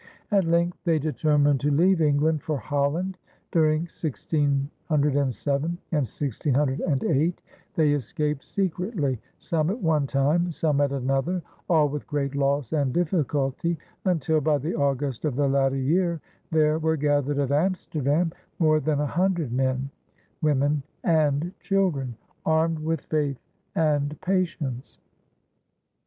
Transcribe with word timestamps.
At 0.31 0.45
length 0.45 0.79
they 0.83 0.97
determined 0.97 1.59
to 1.59 1.69
leave 1.69 2.01
England 2.01 2.41
for 2.41 2.57
Holland. 2.57 3.19
During 3.51 3.81
1607 3.81 5.63
and 5.91 5.99
1608 5.99 7.41
they 7.75 7.91
escaped 7.93 8.43
secretly, 8.43 9.21
some 9.37 9.69
at 9.69 9.79
one 9.79 10.07
time, 10.07 10.51
some 10.51 10.81
at 10.81 10.91
another, 10.91 11.43
all 11.69 11.87
with 11.87 12.07
great 12.07 12.33
loss 12.33 12.73
and 12.73 12.91
difficulty, 12.91 13.77
until 14.03 14.41
by 14.41 14.57
the 14.57 14.73
August 14.73 15.23
of 15.23 15.35
the 15.35 15.47
latter 15.47 15.77
year 15.77 16.19
there 16.49 16.79
were 16.79 16.97
gathered 16.97 17.37
at 17.37 17.51
Amsterdam 17.51 18.31
more 18.57 18.79
than 18.79 18.99
a 18.99 19.05
hundred 19.05 19.51
men, 19.51 19.91
women, 20.41 20.81
and 21.03 21.53
children, 21.59 22.17
"armed 22.43 22.79
with 22.79 23.01
faith 23.01 23.37
and 23.75 24.19
patience." 24.21 24.97